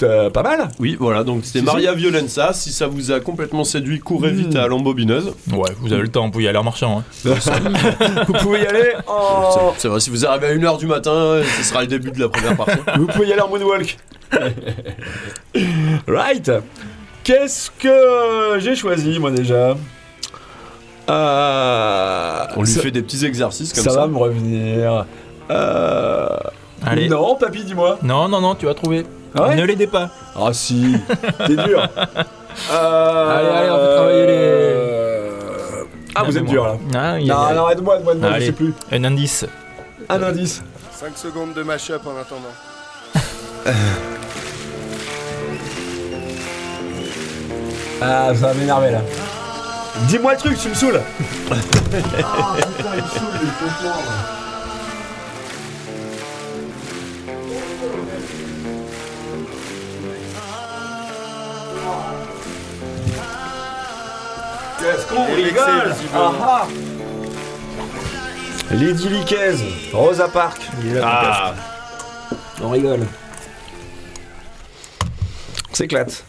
[0.00, 0.68] écoute, euh, pas mal.
[0.78, 2.52] Oui, voilà, donc c'était Maria Violenza.
[2.52, 5.32] Si ça vous a complètement séduit, courez vite à l'embobineuse.
[5.52, 7.00] Ouais, vous avez le temps, vous pouvez y aller en marchant.
[7.00, 7.04] hein.
[8.26, 9.52] Vous pouvez y aller en.
[9.52, 12.20] C'est- C'est vrai, si vous arrivez à 1h du matin, ce sera le début de
[12.20, 12.78] la première partie.
[12.96, 13.96] Vous pouvez y aller en moonwalk.
[16.06, 16.50] right.
[17.24, 19.76] Qu'est-ce que j'ai choisi moi déjà?
[21.08, 24.00] Euh, On lui ça, fait des petits exercices comme ça ça.
[24.00, 25.06] va me revenir.
[25.50, 26.28] Euh,
[26.86, 27.08] Allez.
[27.08, 27.98] Non, papy, dis-moi.
[28.02, 29.04] Non, non, non, tu vas trouver.
[29.34, 30.08] Ah ouais ne l'aidez pas.
[30.36, 30.96] Ah si,
[31.46, 31.86] t'es dur.
[32.72, 35.30] Euh, Allez, allez, on fait travailler les-
[36.16, 36.74] Ah, vous êtes dur là.
[36.94, 38.46] Ah, il y a- Non, non, aide-moi, aide-moi, aide-moi, je Allez.
[38.46, 38.74] sais plus.
[38.90, 39.46] Un indice.
[40.08, 40.60] Un indice.
[40.92, 42.52] 5 secondes de mash-up en attendant.
[48.02, 49.00] Ah, ça va m'énerver là.
[50.08, 51.00] Dis-moi le truc, tu me saoules.
[51.50, 51.60] Qu'est-ce
[52.40, 53.02] qu'on Et
[65.36, 65.94] l'excès, rigole.
[66.14, 66.66] Ah, ah.
[68.72, 69.56] Lady Liquez,
[69.92, 70.62] Rosa Parks.
[71.02, 71.54] Ah,
[72.62, 73.06] On rigole.
[75.70, 76.24] On s'éclate.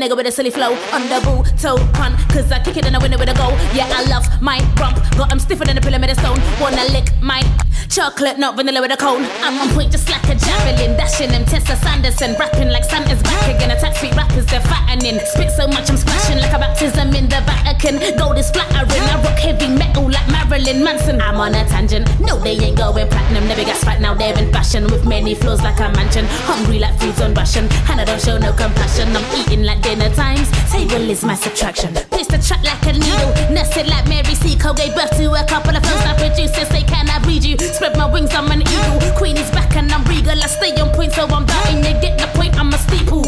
[0.00, 2.16] Nigga with a silly flow on the boo toe pun.
[2.32, 3.52] Cause I kick it and I win it with a goal.
[3.76, 4.96] Yeah, I love my rump.
[5.16, 6.40] Got 'em stiffer than a pyramid of stone.
[6.60, 7.42] Wanna lick my
[7.90, 9.26] chocolate, not vanilla with a cone.
[9.42, 10.96] I'm on point just like a javelin.
[10.96, 12.36] Dashing them Tessa Sanderson.
[12.38, 13.70] Rapping like Santa's back again.
[13.70, 15.18] Attack street rappers, they're fattening.
[15.26, 17.98] Spit so much I'm splashing like a baptism in the Vatican.
[18.16, 19.02] Gold is flattering.
[19.10, 21.20] I rock heavy metal like Marilyn Manson.
[21.20, 22.06] I'm on a tangent.
[22.20, 23.48] No, they ain't going platinum.
[23.48, 24.84] Never gas right now, they're in fashion.
[24.84, 26.26] With many floors like a mansion.
[26.46, 27.68] Hungry like food's on ration.
[27.90, 29.14] And I don't show no compassion.
[29.16, 30.48] I'm eating like dinner times.
[30.70, 31.94] Table is my subtraction.
[32.14, 33.34] Place the track like a needle.
[33.50, 34.74] Nested like Mary Seacole.
[34.74, 36.04] Gave birth to a couple of films.
[36.04, 37.56] Now producers say, Can I read you?
[37.80, 39.00] Spread my wings, I'm an eagle.
[39.16, 40.32] Queen is back and I'm regal.
[40.32, 41.80] I stay on point, so I'm batting.
[41.80, 43.24] They get the point, I'm a steeple.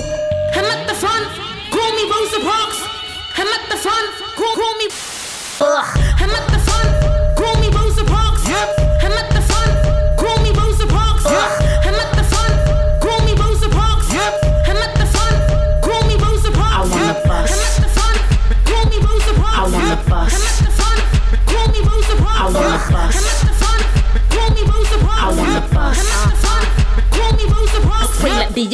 [0.53, 1.27] I'm at the front,
[1.71, 2.79] call me Rosa Parks.
[3.39, 4.89] I'm at the front, call, call me.
[5.59, 6.02] Ugh.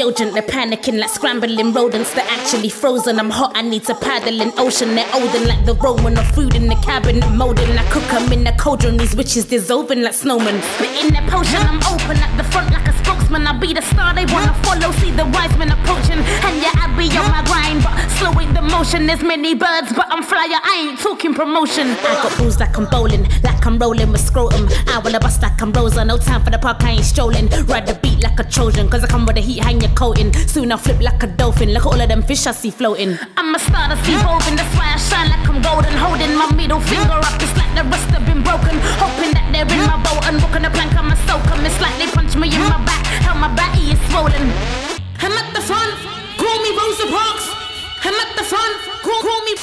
[0.03, 0.35] Urgent.
[0.35, 2.13] They're panicking like scrambling rodents.
[2.15, 3.19] They're actually frozen.
[3.19, 4.95] I'm hot, I need to paddle in ocean.
[4.95, 7.71] They're olden like the Roman of food in the cabinet molding.
[7.79, 8.97] I cook 'em in the cauldron.
[8.97, 10.57] These witches dissolving like snowmen.
[10.75, 12.98] Spitting their potion, I'm open at the front like a
[13.29, 13.47] spokesman.
[13.47, 14.93] I'll be the star they wanna follow.
[14.93, 16.19] See the wise men approaching.
[16.19, 19.07] And yeah, I be on my grind, but slowing the motion.
[19.07, 20.61] There's many birds, but I'm flyer.
[20.63, 21.89] I ain't talking promotion.
[21.89, 24.69] I got rules like I'm bowling, like I'm rolling with scrotum.
[24.89, 26.05] I wanna bust like I'm Rosa.
[26.05, 27.49] No time for the park, I ain't strolling.
[27.67, 30.09] Ride the beat like a Trojan, cause I come with the heat, hang your coat
[30.09, 30.33] coating.
[30.49, 31.73] Soon I'll flip like a dolphin.
[31.73, 33.19] Look at all of them fish I see floating.
[33.37, 35.93] I'm a star that's evolving, that's why I shine like I'm golden.
[36.05, 38.77] Holding my middle finger up, just like the rest have been broken.
[39.03, 41.67] Hoping that they're in my boat and walking the plank, I'm a soak 'em.
[41.67, 44.53] It's like they punch me in my back, how my body is swollen.
[45.21, 45.95] I'm at the front,
[46.37, 47.47] call me Rosa Parks.
[48.05, 49.55] I'm at the front, call, call me.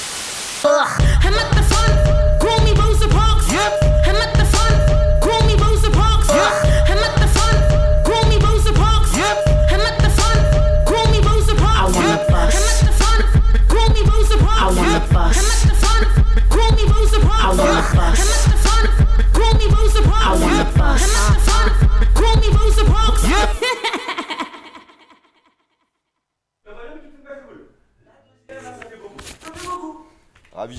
[0.66, 1.02] Ugh.
[1.26, 1.94] I'm at the front,
[2.42, 3.48] call me Rosa Parks.
[3.52, 4.76] I'm at the front,
[5.22, 6.30] call me Rosa Parks.
[6.30, 9.14] I'm at the front, call me Rosa Parks.
[9.16, 11.96] I'm at the front, call me Rosa Parks.
[11.96, 12.56] I wanna bust.
[12.56, 13.24] I'm at the front,
[13.70, 14.62] call me Rosa Parks.
[14.62, 15.40] I wanna bust.
[15.40, 16.06] I'm at the front,
[16.50, 17.44] call me Rosa Parks.
[17.44, 18.20] I wanna bust.
[18.22, 18.88] I'm at the front,
[19.34, 20.26] call me Rosa Parks.
[20.26, 20.75] I wanna bust.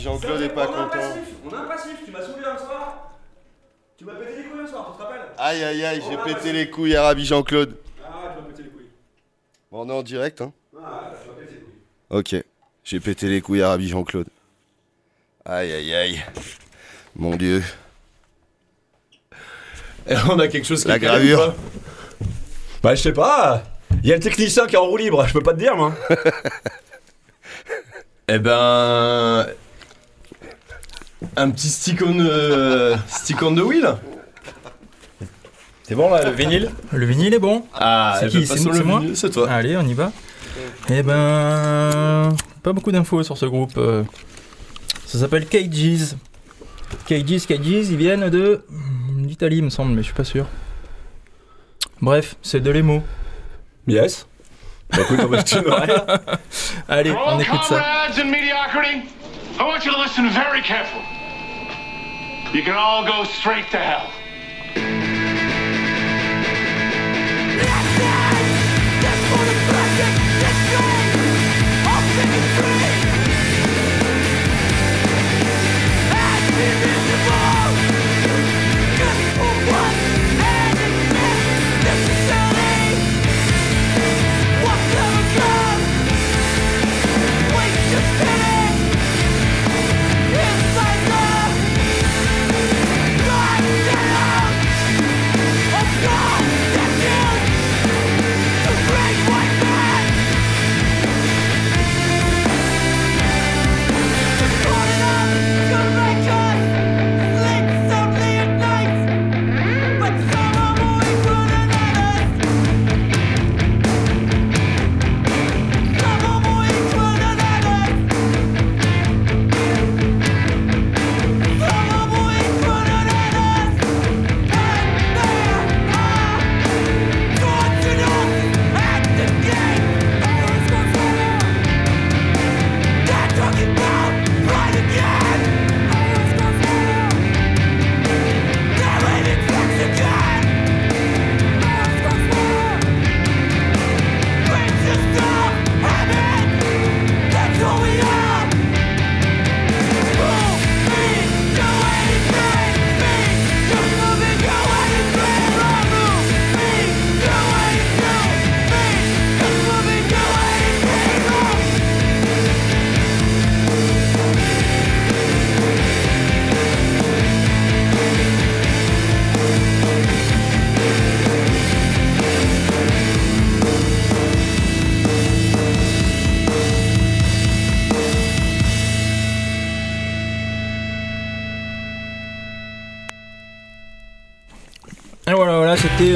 [0.07, 1.17] Jean-Claude est pas content.
[1.45, 3.11] On a un passif, tu m'as saoulé un soir.
[3.99, 6.53] Tu m'as pété les couilles un soir, tu te rappelles Aïe aïe aïe, j'ai pété
[6.53, 7.77] les couilles à Ravi Jean-Claude.
[8.05, 8.87] Ah, tu m'as pété les couilles.
[9.73, 12.39] Bon, on est en direct, hein Ah, tu m'as pété les couilles.
[12.39, 12.45] Ok,
[12.85, 14.29] j'ai pété les couilles à Ravi Jean-Claude.
[15.45, 16.25] Aïe aïe aïe.
[17.17, 17.65] Mon dieu.
[20.07, 21.53] Et on a quelque chose qui La est gravure.
[22.81, 23.65] Bah, je sais pas.
[24.05, 25.75] Il y a le technicien qui est en roue libre, je peux pas te dire,
[25.75, 25.93] moi.
[28.29, 29.47] Eh ben.
[31.37, 33.97] Un petit stick on, euh, stick on the wheel
[35.83, 36.71] C'est bon là, le vinyle?
[36.93, 37.64] Le vinyle est bon.
[37.75, 39.49] Ah, c'est qui C'est moi c'est toi.
[39.51, 40.12] Allez, on y va.
[40.91, 42.35] Eh ben.
[42.62, 43.77] Pas beaucoup d'infos sur ce groupe.
[43.77, 44.05] euh.
[45.07, 46.14] Ça s'appelle Cages.
[47.07, 48.64] Cages, Cages, ils viennent de.
[49.17, 50.47] d'Italie, il me semble, mais je suis pas sûr.
[52.03, 53.03] Bref, c'est de l'émo.
[53.87, 54.27] Yes.
[54.91, 55.43] Bah écoute, on va
[56.89, 57.83] Allez, on écoute ça.
[59.59, 61.05] I want you to listen very carefully.
[62.53, 64.11] You can all go straight to hell.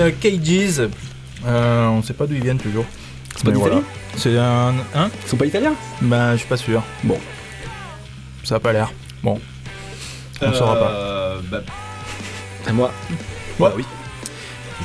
[0.00, 0.88] Voilà, c'était euh, Cages.
[1.46, 2.84] Euh, on sait pas d'où ils viennent toujours.
[3.36, 3.82] C'est pas d'Italie
[4.16, 4.74] C'est un.
[4.94, 6.82] Hein Ils sont pas italiens Bah, je suis pas sûr.
[7.04, 7.18] Bon.
[8.44, 8.92] Ça a pas l'air.
[9.22, 9.40] Bon.
[10.42, 10.90] On saura pas.
[10.90, 11.60] Euh, bah,
[12.66, 12.90] À moi.
[13.58, 13.84] bah oui.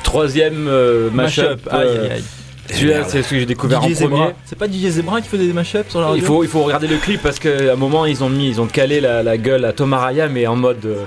[0.04, 1.44] Troisième euh, mashup.
[1.44, 2.24] Mashup, aïe, euh, aïe, aïe.
[2.72, 4.30] Celui-là, c'est celui que j'ai découvert DJ en premier.
[4.46, 6.64] C'est pas DJ Zebra qui faisait des mashups sur la radio Il faut, il faut
[6.64, 9.38] regarder le clip parce qu'à un moment ils ont mis, ils ont calé la, la
[9.38, 11.04] gueule à Tom Araya mais en mode euh,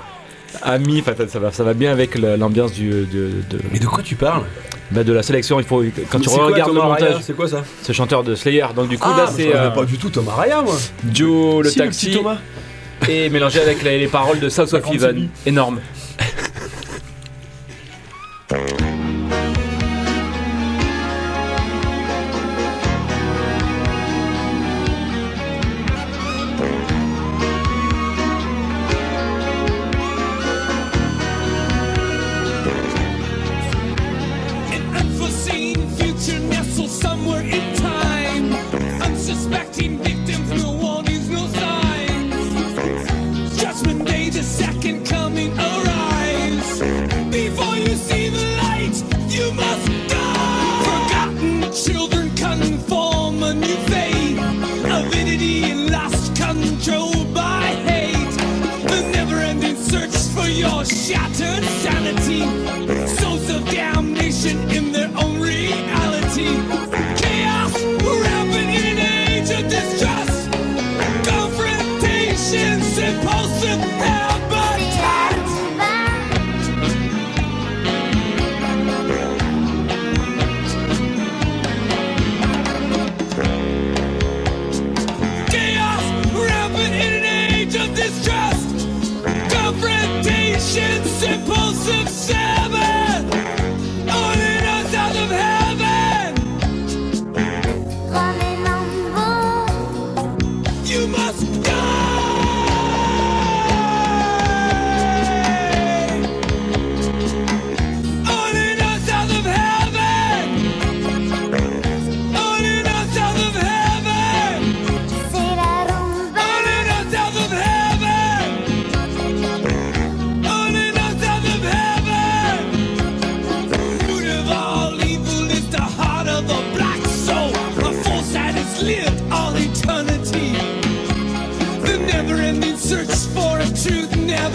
[0.63, 2.89] ami, enfin ça va, ça va bien avec la- l'ambiance du.
[2.89, 3.05] De,
[3.49, 4.43] de- Mais de quoi tu parles?
[4.91, 5.59] Bah, de la sélection.
[5.59, 7.17] Il faut quand Mais tu quoi, regardes le montage.
[7.21, 7.63] C'est quoi ça?
[7.87, 8.65] le chanteur de Slayer.
[8.75, 10.75] Donc du coup Ah, là c'est euh, pas du tout Tom Araya moi.
[11.13, 12.37] Joe le Si, le taxi petit Thomas.
[13.07, 14.83] et mélangé avec les, les paroles de South of.
[15.45, 15.79] Énorme.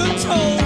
[0.04, 0.63] I'm told.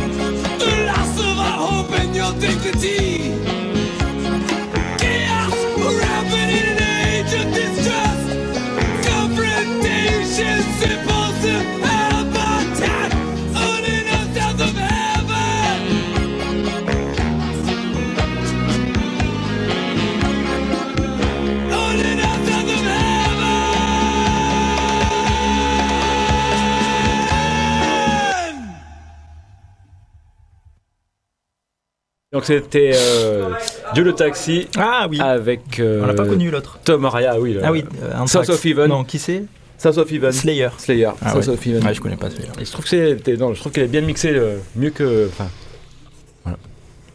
[32.49, 33.51] C'était euh,
[33.94, 35.20] Joe le taxi Ah oui.
[35.20, 36.78] avec euh, On l'a pas connu l'autre.
[36.84, 37.53] Tom Araya, oui.
[37.55, 37.84] le- Ah oui.
[38.03, 38.49] euh, South Anthrax.
[38.51, 38.88] of Heaven.
[38.88, 39.44] Non, qui c'est
[39.76, 40.32] South of Heaven.
[40.32, 40.68] Slayer.
[40.78, 41.11] Slayer.
[41.22, 41.49] Ah South ouais.
[41.55, 41.84] of Heaven.
[41.86, 42.28] Ouais, je connais pas.
[42.61, 45.28] Et je trouve que c'est non, je trouve qu'elle est bien mixée euh, mieux que
[45.28, 45.49] enfin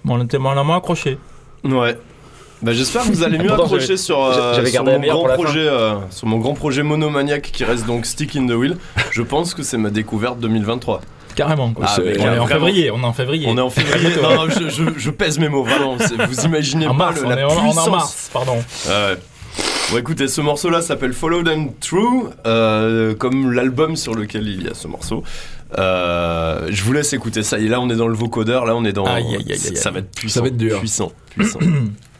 [0.05, 1.17] Bon, on était moins accroché.
[1.63, 1.97] Ouais.
[2.61, 6.37] Bah, j'espère que vous allez mieux accrocher sur, euh, mon grand projet, euh, sur mon
[6.37, 8.77] grand projet monomaniaque qui reste donc Stick in the Wheel.
[9.11, 11.01] Je pense que c'est ma découverte 2023.
[11.35, 11.71] Carrément.
[11.73, 11.85] Quoi.
[11.87, 12.91] Ah, on est en février.
[12.91, 13.45] On est en février.
[13.49, 14.09] On est en février.
[14.21, 15.95] non, non, je, je- je pèse mes mots vraiment.
[15.95, 17.21] Vous imaginez En pas mars.
[17.21, 17.87] le- la on puissance.
[17.87, 18.29] en mars.
[18.33, 18.55] Pardon.
[18.87, 19.17] Ouais.
[19.91, 24.69] Bon écoutez, ce morceau-là s'appelle Follow Them True, euh, comme l'album sur lequel il y
[24.69, 25.23] a ce morceau.
[25.77, 27.59] Euh, je vous laisse écouter ça.
[27.59, 28.65] Et là, on est dans le vocodeur.
[28.65, 29.05] Là, on est dans.
[29.05, 29.93] Aïe, aïe, aïe, aïe, ça aïe.
[29.95, 30.35] va être puissant.
[30.35, 30.79] Ça va être dur.
[30.79, 31.11] Puissant.
[31.35, 31.59] Puissant.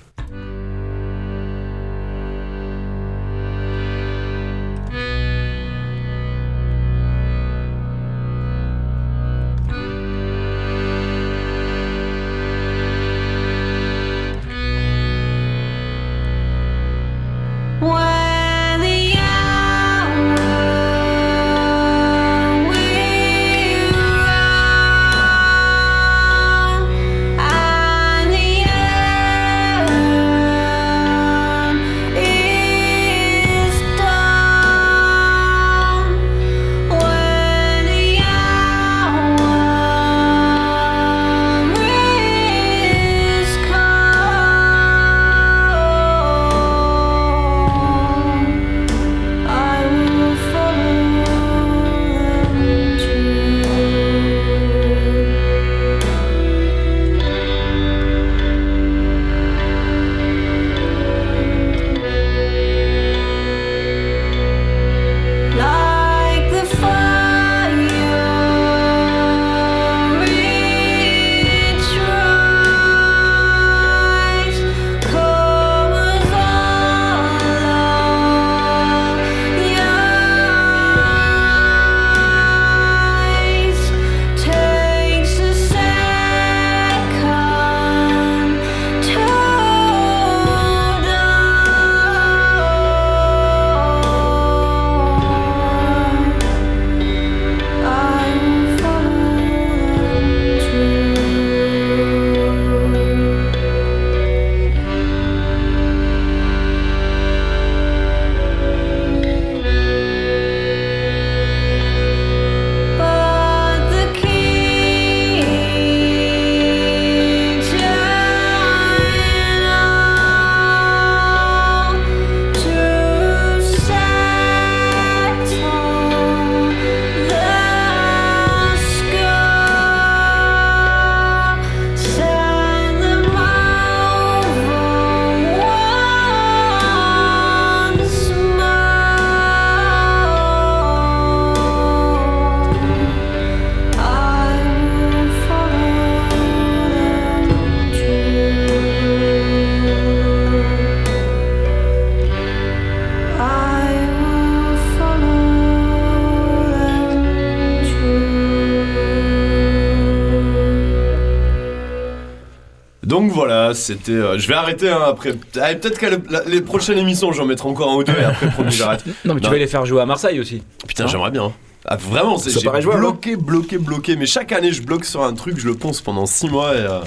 [163.84, 164.12] c'était.
[164.12, 165.34] euh, je vais arrêter hein, après.
[165.62, 168.24] Allez, peut-être qu'à le- la- les prochaines émissions, j'en mettrai encore un ou deux et
[168.24, 169.04] après, promis, j'arrête.
[169.26, 170.64] Non, mais tu vas les faire jouer à Marseille aussi.
[170.88, 171.46] Putain, j'aimerais bien.
[171.46, 171.52] hein.
[171.86, 174.16] Ah, vraiment, c'est Ça j'ai paraît jouable, bloqué, bloqué, bloqué.
[174.16, 176.80] Mais chaque année, je bloque sur un truc, je le ponce pendant 6 mois et.
[176.80, 177.00] euh,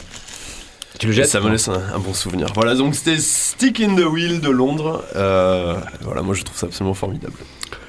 [0.99, 2.49] Tu le et jettes ça me laisse un, un bon souvenir.
[2.55, 5.03] Voilà, donc c'était Stick in the Wheel de Londres.
[5.17, 7.35] Euh, voilà, moi je trouve ça absolument formidable.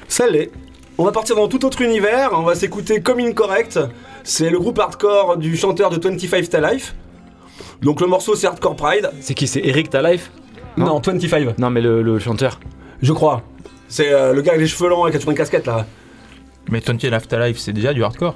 [0.08, 0.50] Ça l'est.
[0.96, 2.30] On va partir dans tout autre univers.
[2.32, 3.78] On va s'écouter Comme Incorrect.
[4.24, 6.94] C'est le groupe hardcore du chanteur de 25 Ta Life.
[7.82, 9.10] Donc le morceau c'est Hardcore Pride.
[9.20, 10.30] C'est qui C'est Eric Ta Life
[10.76, 11.58] Non, 25.
[11.58, 12.58] Non, mais le, le chanteur.
[13.02, 13.42] Je crois.
[13.88, 15.86] C'est euh, le gars avec les cheveux longs et qui a toujours une casquette là.
[16.70, 18.34] Mais 20 Afterlife, c'est déjà du hardcore.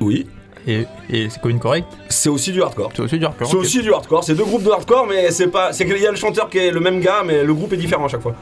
[0.00, 0.26] Oui.
[0.66, 1.86] Et, et c'est Commune Correct?
[2.08, 2.90] C'est aussi du hardcore.
[2.94, 3.48] C'est aussi du hardcore.
[3.48, 4.24] C'est aussi du hardcore.
[4.24, 5.72] C'est deux groupes de hardcore, mais c'est pas.
[5.72, 7.76] C'est qu'il y a le chanteur qui est le même gars, mais le groupe est
[7.76, 8.34] différent à chaque fois.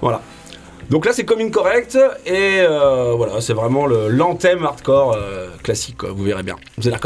[0.00, 0.20] Voilà.
[0.90, 1.96] Donc là, c'est comme Incorrect,
[2.26, 6.56] et euh, voilà, c'est vraiment le- l'anthème hardcore euh, classique, quoi, vous verrez bien.
[6.76, 6.96] Vous allez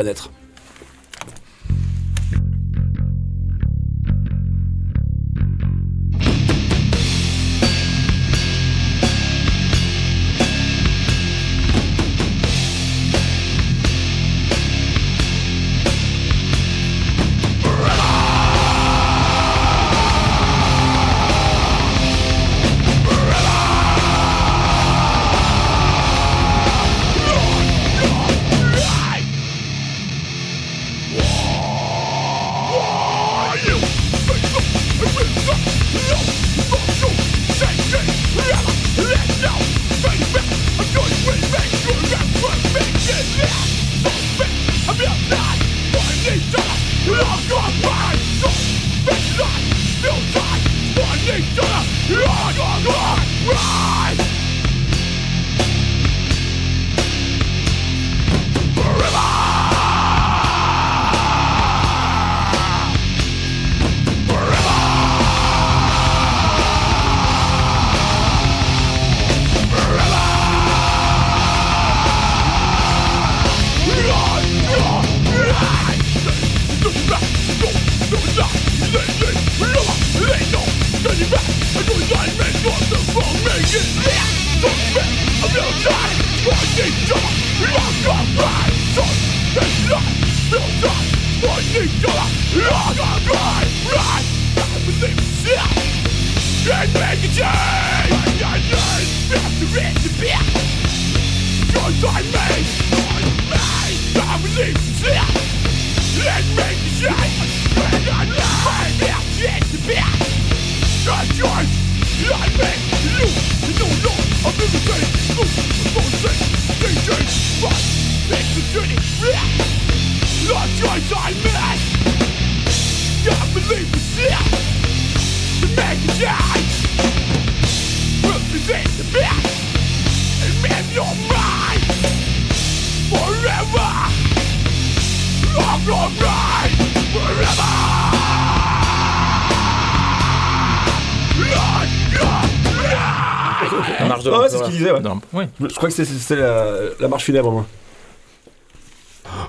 [144.01, 145.01] la marche de Ah ouais, c'est ce qu'il disait, ouais.
[145.01, 145.45] Non, oui.
[145.61, 146.67] Je crois que c'était- la,
[147.01, 147.67] la marche funèbre, moi.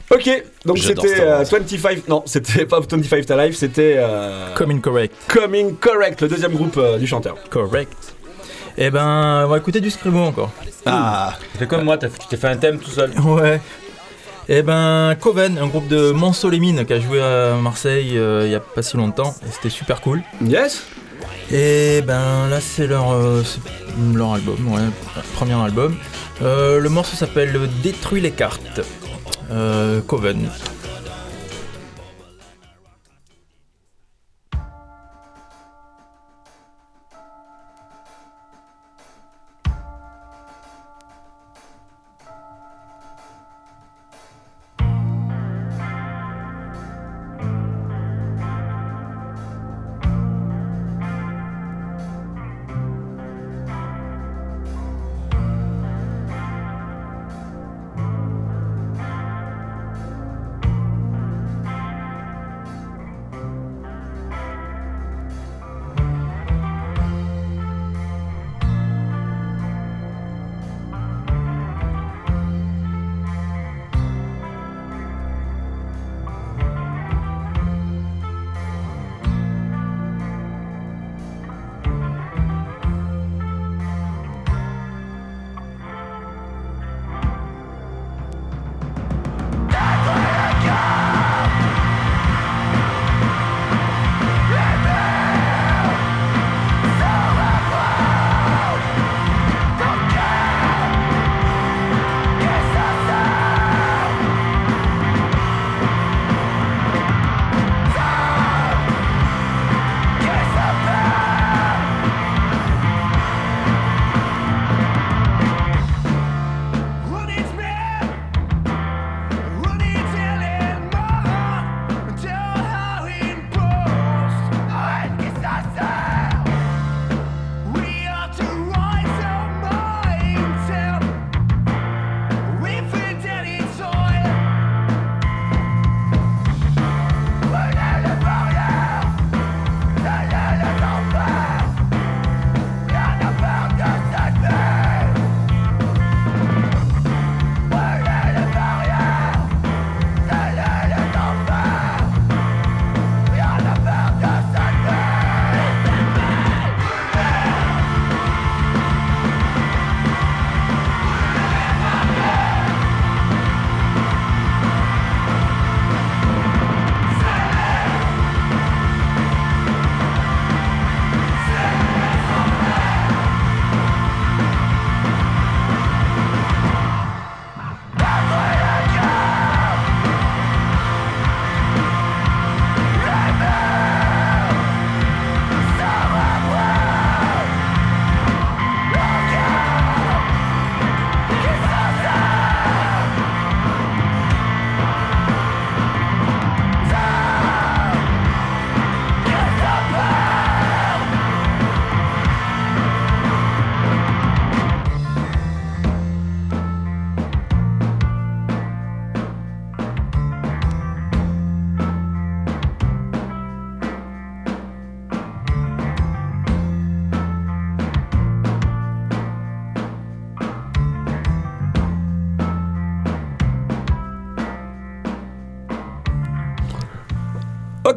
[0.09, 1.39] Ok, donc c'était Star Wars.
[1.41, 2.07] euh, 25.
[2.07, 3.95] Non, c'était pas 25 Ta Life, c'était.
[3.97, 5.13] Euh, Commune Correct.
[5.27, 7.35] Coming Correct, le deuxième groupe euh, du chanteur.
[7.49, 8.15] Correct.
[8.77, 10.51] Eh ben, on va écouter du scribo encore.
[10.85, 13.11] Ah, C'est comme moi, tu t'es fait un thème tout seul.
[13.19, 13.59] Ouais.
[14.49, 18.55] Eh ben, Coven, un groupe de Monceau-les-Mines qui a joué à Marseille euh, il y
[18.55, 19.35] a pas si longtemps.
[19.45, 20.21] Et c'était super cool.
[20.41, 20.83] Yes
[21.51, 23.43] Et ben là, c'est leur, euh,
[24.13, 24.81] leur album, ouais,
[25.33, 25.97] premier album.
[26.43, 28.81] Euh, le morceau s'appelle Détruis les cartes.
[29.51, 30.49] Euh, Coven.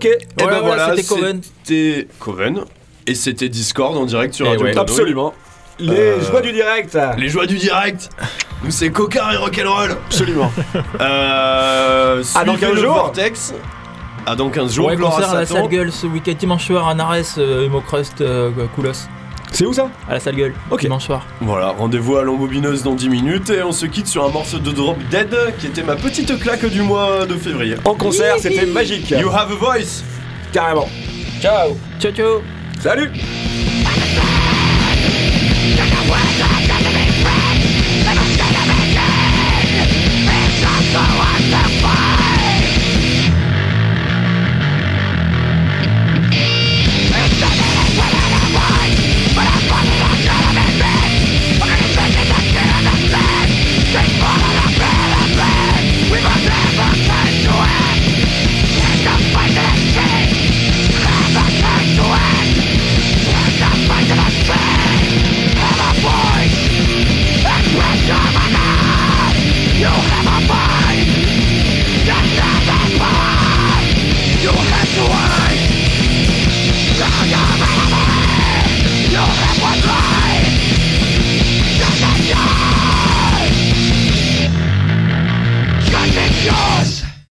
[0.01, 0.07] Ok.
[0.07, 1.40] Et ben Voilà, voilà, c'était Coven.
[1.62, 2.61] C'était Coven.
[3.07, 4.78] Et c'était Discord en direct sur Eh Radio ouais.
[4.78, 5.34] Absolument.
[5.78, 6.96] Les Euh, joies du direct.
[7.18, 8.11] Les joies du direct
[8.62, 10.53] Nous c'est coca et rock'n'roll Absolument.
[11.01, 13.55] Euh, Ah, dans suivez 15 le jours Vortex.
[14.26, 17.38] Ah, dans 15 jours, Ouais, concert à la gueule ce week-end dimanche soir à Nares,
[17.38, 18.92] euh, Emo Crust, euh, Koulos.
[19.53, 20.80] C'est où ça À la salle gueule, Ok.
[20.80, 21.26] dimanche soir.
[21.40, 24.70] Voilà, rendez-vous à l'embobineuse dans 10 minutes et on se quitte sur un morceau de
[24.70, 27.74] Drop Dead qui était ma petite claque du mois de février.
[27.84, 29.11] En concert, c'était magique.
[29.11, 30.03] You have a voice
[30.53, 30.88] Carrément.
[31.40, 32.42] Ciao Ciao ciao
[32.80, 33.11] Salut